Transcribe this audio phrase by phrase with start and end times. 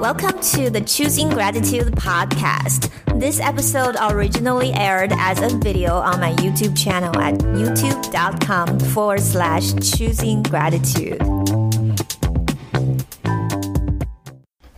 [0.00, 2.90] Welcome to the Choosing Gratitude podcast.
[3.20, 9.74] This episode originally aired as a video on my YouTube channel at youtube.com forward slash
[9.74, 11.20] choosing gratitude.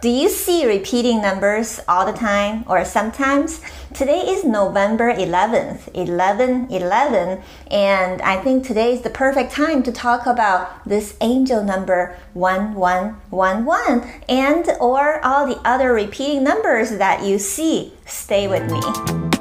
[0.03, 3.61] Do you see repeating numbers all the time or sometimes?
[3.95, 7.41] Today is November 11th, 11 11,
[7.71, 14.11] and I think today is the perfect time to talk about this angel number 1111
[14.29, 17.93] and or all the other repeating numbers that you see.
[18.05, 19.32] Stay with me.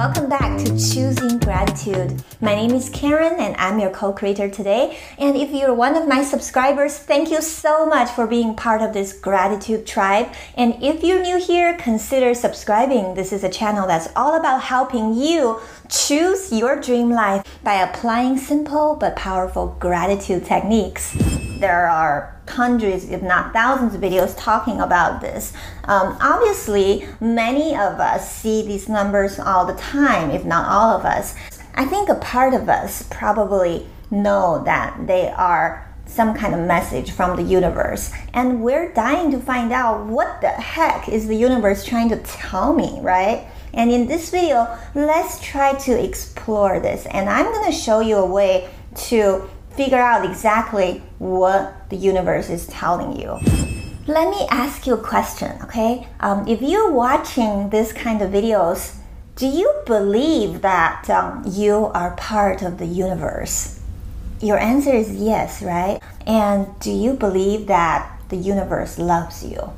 [0.00, 2.24] Welcome back to Choosing Gratitude.
[2.40, 4.98] My name is Karen and I'm your co creator today.
[5.18, 8.94] And if you're one of my subscribers, thank you so much for being part of
[8.94, 10.32] this gratitude tribe.
[10.54, 13.12] And if you're new here, consider subscribing.
[13.12, 18.38] This is a channel that's all about helping you choose your dream life by applying
[18.38, 21.14] simple but powerful gratitude techniques.
[21.60, 25.52] There are hundreds, if not thousands, of videos talking about this.
[25.84, 31.04] Um, obviously, many of us see these numbers all the time, if not all of
[31.04, 31.36] us.
[31.74, 37.12] I think a part of us probably know that they are some kind of message
[37.12, 38.10] from the universe.
[38.34, 42.72] And we're dying to find out what the heck is the universe trying to tell
[42.72, 43.46] me, right?
[43.72, 47.06] And in this video, let's try to explore this.
[47.06, 52.50] And I'm going to show you a way to figure out exactly what the universe
[52.50, 53.38] is telling you.
[54.06, 56.08] Let me ask you a question, okay?
[56.20, 58.96] Um, if you're watching this kind of videos,
[59.36, 63.80] do you believe that um, you are part of the universe?
[64.40, 66.00] Your answer is yes, right?
[66.26, 69.72] And do you believe that the universe loves you?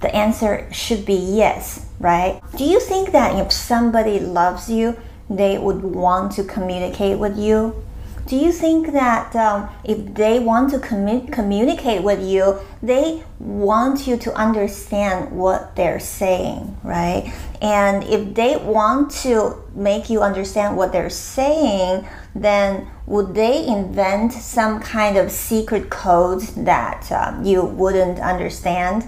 [0.00, 2.42] The answer should be yes, right?
[2.56, 4.96] Do you think that if somebody loves you,
[5.30, 7.84] they would want to communicate with you?
[8.26, 14.06] Do you think that um, if they want to commu- communicate with you, they want
[14.06, 17.32] you to understand what they're saying, right?
[17.60, 24.32] And if they want to make you understand what they're saying, then would they invent
[24.32, 29.06] some kind of secret code that um, you wouldn't understand?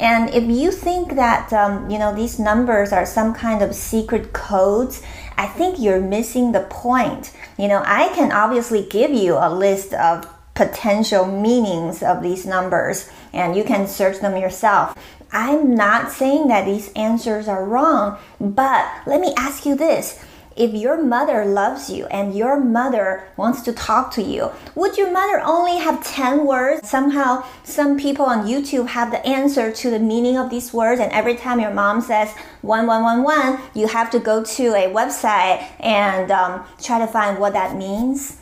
[0.00, 4.32] And if you think that um, you know these numbers are some kind of secret
[4.32, 5.02] codes,
[5.38, 7.32] I think you're missing the point.
[7.56, 13.08] You know, I can obviously give you a list of potential meanings of these numbers,
[13.32, 14.98] and you can search them yourself.
[15.30, 20.24] I'm not saying that these answers are wrong, but let me ask you this
[20.58, 25.10] if your mother loves you and your mother wants to talk to you, would your
[25.12, 26.88] mother only have 10 words?
[26.88, 31.12] Somehow, some people on YouTube have the answer to the meaning of these words, and
[31.12, 36.64] every time your mom says 1111, you have to go to a website and um,
[36.82, 38.38] try to find what that means.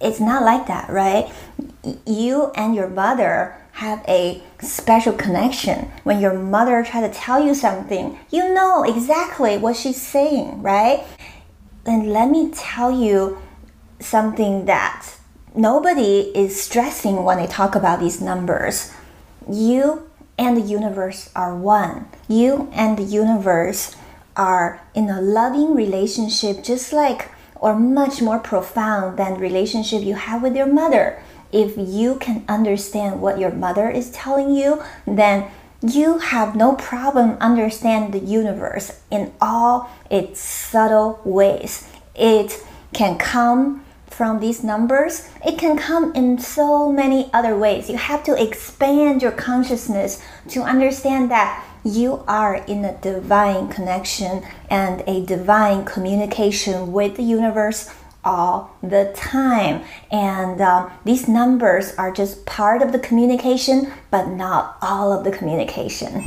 [0.00, 1.30] It's not like that, right?
[2.06, 5.90] You and your mother have a special connection.
[6.04, 11.04] When your mother tries to tell you something, you know exactly what she's saying, right?
[11.86, 13.38] And let me tell you
[14.00, 15.16] something that
[15.54, 18.92] nobody is stressing when they talk about these numbers.
[19.50, 22.08] You and the universe are one.
[22.28, 23.96] You and the universe
[24.36, 30.14] are in a loving relationship just like or much more profound than the relationship you
[30.14, 31.22] have with your mother.
[31.52, 35.50] If you can understand what your mother is telling you, then
[35.84, 41.88] you have no problem understand the universe in all its subtle ways.
[42.14, 45.28] It can come from these numbers.
[45.44, 47.90] It can come in so many other ways.
[47.90, 54.42] You have to expand your consciousness to understand that you are in a divine connection
[54.70, 57.90] and a divine communication with the universe
[58.24, 59.84] all the time.
[60.10, 65.30] And um, these numbers are just part of the communication, but not all of the
[65.30, 66.24] communication.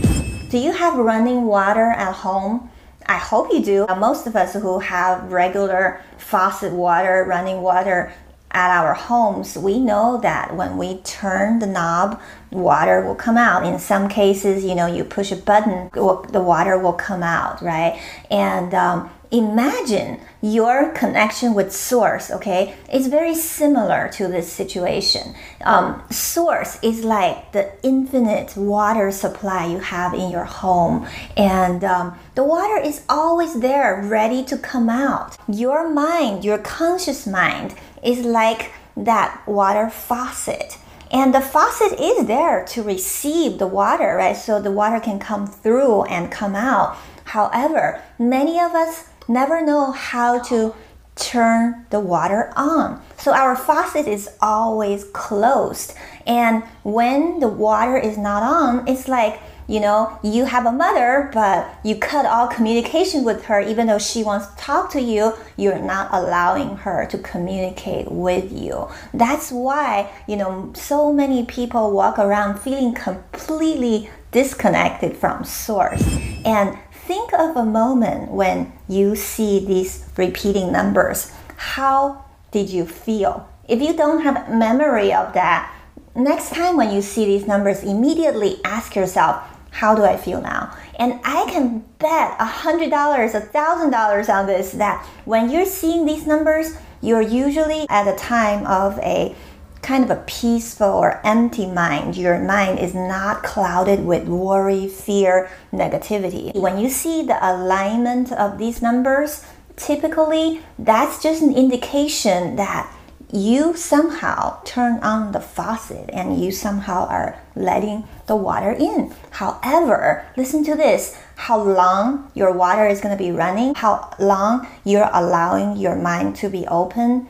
[0.50, 2.70] Do you have running water at home?
[3.06, 3.86] I hope you do.
[3.98, 8.14] Most of us who have regular faucet water, running water
[8.58, 12.20] at our homes, we know that when we turn the knob,
[12.50, 13.64] water will come out.
[13.64, 18.02] In some cases, you know, you push a button, the water will come out, right?
[18.32, 26.02] And um, imagine your connection with source okay it's very similar to this situation um,
[26.10, 31.06] source is like the infinite water supply you have in your home
[31.36, 37.28] and um, the water is always there ready to come out your mind your conscious
[37.28, 40.78] mind is like that water faucet
[41.12, 45.48] and the faucet is there to receive the water right so the water can come
[45.48, 50.74] through and come out however many of us never know how to
[51.18, 53.02] turn the water on.
[53.18, 55.94] So our faucet is always closed.
[56.26, 61.30] And when the water is not on, it's like you know, you have a mother,
[61.34, 65.34] but you cut all communication with her, even though she wants to talk to you,
[65.58, 68.88] you're not allowing her to communicate with you.
[69.14, 76.04] That's why, you know, so many people walk around feeling completely disconnected from source.
[76.46, 81.32] And think of a moment when you see these repeating numbers.
[81.58, 83.50] How did you feel?
[83.68, 85.74] If you don't have memory of that,
[86.16, 90.76] next time when you see these numbers, immediately ask yourself, how do I feel now?
[91.00, 95.66] And I can bet a hundred dollars, a thousand dollars on this that when you're
[95.66, 99.36] seeing these numbers, you're usually at a time of a
[99.82, 102.18] kind of a peaceful or empty mind.
[102.18, 106.54] Your mind is not clouded with worry, fear, negativity.
[106.56, 109.46] When you see the alignment of these numbers,
[109.78, 112.92] typically that's just an indication that
[113.32, 119.14] you somehow turn on the faucet and you somehow are letting the water in.
[119.32, 124.68] However, listen to this how long your water is going to be running, how long
[124.84, 127.28] you're allowing your mind to be open,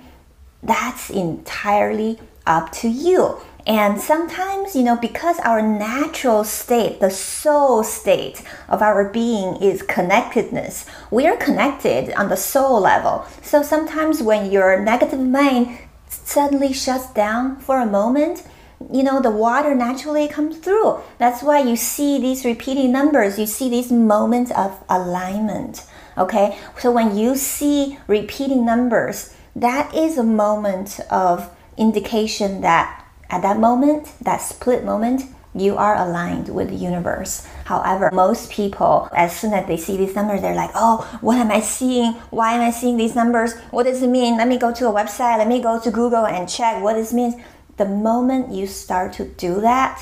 [0.64, 3.40] that's entirely up to you.
[3.68, 9.82] And sometimes, you know, because our natural state, the soul state of our being is
[9.82, 13.26] connectedness, we are connected on the soul level.
[13.42, 15.80] So sometimes when your negative mind
[16.28, 18.44] suddenly shuts down for a moment,
[18.92, 21.00] you know, the water naturally comes through.
[21.18, 25.86] That's why you see these repeating numbers, you see these moments of alignment.
[26.18, 33.42] Okay, so when you see repeating numbers, that is a moment of indication that at
[33.42, 35.24] that moment, that split moment,
[35.56, 37.48] you are aligned with the universe.
[37.68, 41.52] However, most people, as soon as they see these numbers, they're like, oh, what am
[41.52, 42.14] I seeing?
[42.32, 43.56] Why am I seeing these numbers?
[43.72, 44.38] What does it mean?
[44.38, 47.12] Let me go to a website, let me go to Google and check what this
[47.12, 47.36] means.
[47.76, 50.02] The moment you start to do that,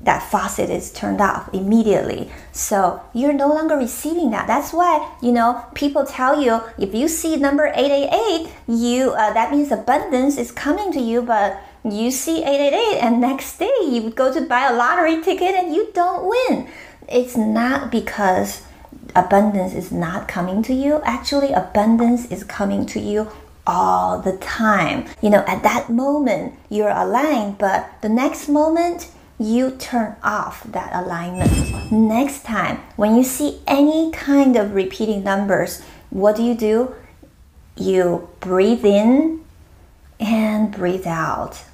[0.00, 2.30] that faucet is turned off immediately.
[2.52, 4.46] So you're no longer receiving that.
[4.46, 9.50] That's why you know people tell you if you see number 888, you uh, that
[9.50, 14.32] means abundance is coming to you, but you see 888 and next day you go
[14.32, 16.68] to buy a lottery ticket and you don't win.
[17.08, 18.62] It's not because
[19.14, 21.00] abundance is not coming to you.
[21.04, 23.30] Actually, abundance is coming to you
[23.66, 25.06] all the time.
[25.20, 30.92] You know, at that moment you're aligned, but the next moment you turn off that
[30.92, 31.92] alignment.
[31.92, 36.94] Next time, when you see any kind of repeating numbers, what do you do?
[37.76, 39.44] You breathe in
[40.20, 41.64] and breathe out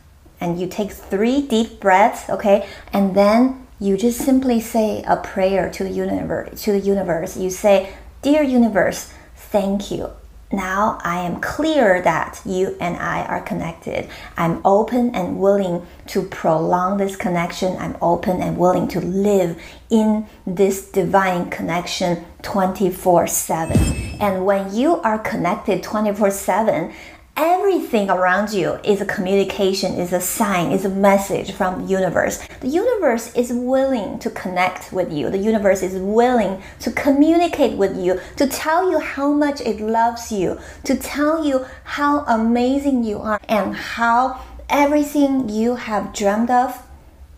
[0.40, 2.68] and you take three deep breaths, okay?
[2.92, 7.36] And then you just simply say a prayer to the universe, to the universe.
[7.36, 7.90] You say,
[8.22, 10.10] "Dear universe, thank you.
[10.50, 14.08] Now I am clear that you and I are connected.
[14.34, 17.76] I'm open and willing to prolong this connection.
[17.76, 19.60] I'm open and willing to live
[19.90, 23.76] in this divine connection 24 7.
[24.20, 26.94] And when you are connected 24 7,
[27.38, 32.38] everything around you is a communication, is a sign, is a message from the universe.
[32.60, 35.30] The universe is willing to connect with you.
[35.30, 40.32] The universe is willing to communicate with you, to tell you how much it loves
[40.32, 46.82] you, to tell you how amazing you are, and how everything you have dreamed of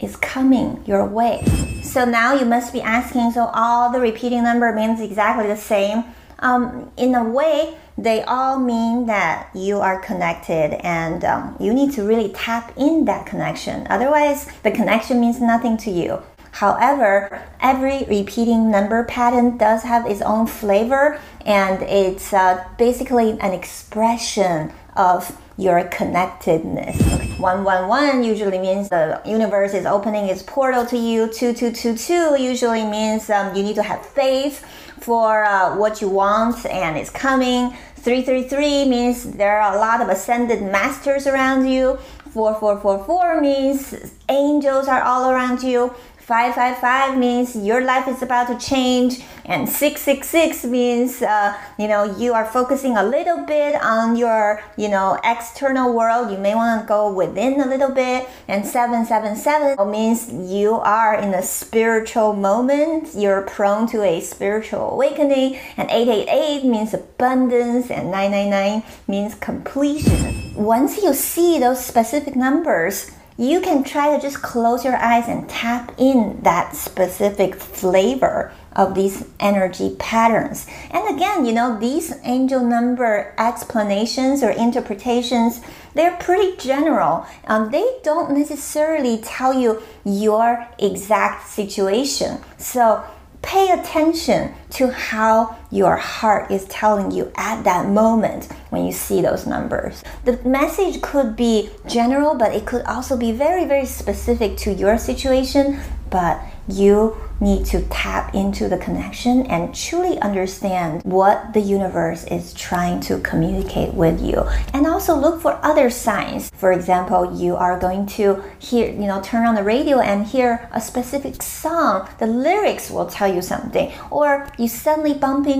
[0.00, 1.44] is coming your way.
[1.82, 6.04] So now you must be asking so all the repeating number means exactly the same.
[6.40, 11.92] Um, in a way, they all mean that you are connected and um, you need
[11.92, 13.86] to really tap in that connection.
[13.90, 16.22] Otherwise, the connection means nothing to you.
[16.52, 23.52] However, every repeating number pattern does have its own flavor and it's uh, basically an
[23.52, 26.98] expression of your connectedness.
[27.38, 31.26] 111 usually means the universe is opening its portal to you.
[31.26, 34.66] 2222 usually means um, you need to have faith
[35.00, 37.76] for uh, what you want and it's coming.
[37.96, 41.98] 333 means there are a lot of ascended masters around you.
[42.32, 45.92] 4444 means angels are all around you.
[46.30, 52.34] 555 means your life is about to change, and 666 means uh, you know you
[52.34, 56.30] are focusing a little bit on your you know external world.
[56.30, 61.34] You may want to go within a little bit, and 777 means you are in
[61.34, 63.10] a spiritual moment.
[63.12, 70.54] You're prone to a spiritual awakening, and 888 means abundance, and 999 means completion.
[70.54, 73.10] Once you see those specific numbers
[73.40, 78.94] you can try to just close your eyes and tap in that specific flavor of
[78.94, 80.66] these energy patterns.
[80.90, 85.62] And again, you know, these angel number explanations or interpretations,
[85.94, 87.24] they're pretty general.
[87.46, 92.40] Um, they don't necessarily tell you your exact situation.
[92.58, 93.02] So
[93.40, 99.20] pay attention to how your heart is telling you at that moment when you see
[99.22, 100.02] those numbers.
[100.24, 104.98] The message could be general, but it could also be very, very specific to your
[104.98, 105.80] situation.
[106.10, 112.52] But you need to tap into the connection and truly understand what the universe is
[112.52, 114.40] trying to communicate with you.
[114.74, 116.50] And also look for other signs.
[116.50, 120.68] For example, you are going to hear, you know, turn on the radio and hear
[120.72, 122.08] a specific song.
[122.18, 123.92] The lyrics will tell you something.
[124.10, 125.59] Or you suddenly bump into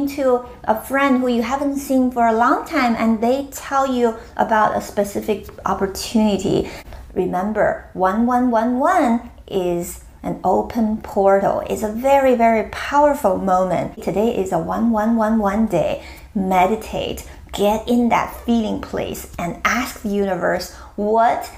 [0.65, 4.77] a friend who you haven't seen for a long time and they tell you about
[4.77, 6.71] a specific opportunity.
[7.15, 11.63] Remember, 1111 is an open portal.
[11.69, 14.03] It's a very, very powerful moment.
[14.03, 16.03] Today is a 1111 day.
[16.35, 21.51] Meditate, get in that feeling place, and ask the universe what